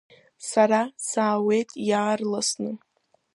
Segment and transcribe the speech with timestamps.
[0.49, 2.71] Сара саауеит иаарласны…